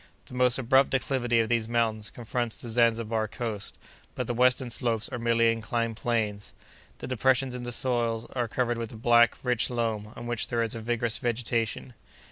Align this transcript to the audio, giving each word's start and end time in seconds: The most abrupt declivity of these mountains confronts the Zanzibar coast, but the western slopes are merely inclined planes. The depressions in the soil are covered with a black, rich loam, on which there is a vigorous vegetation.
The 0.25 0.33
most 0.33 0.57
abrupt 0.57 0.89
declivity 0.89 1.41
of 1.41 1.47
these 1.49 1.69
mountains 1.69 2.09
confronts 2.09 2.57
the 2.57 2.69
Zanzibar 2.69 3.27
coast, 3.27 3.77
but 4.15 4.25
the 4.25 4.33
western 4.33 4.71
slopes 4.71 5.07
are 5.09 5.19
merely 5.19 5.51
inclined 5.51 5.95
planes. 5.95 6.53
The 6.97 7.05
depressions 7.07 7.53
in 7.53 7.61
the 7.61 7.71
soil 7.71 8.27
are 8.35 8.47
covered 8.47 8.79
with 8.79 8.91
a 8.93 8.97
black, 8.97 9.35
rich 9.43 9.69
loam, 9.69 10.11
on 10.15 10.25
which 10.25 10.47
there 10.47 10.63
is 10.63 10.73
a 10.73 10.81
vigorous 10.81 11.19
vegetation. 11.19 11.93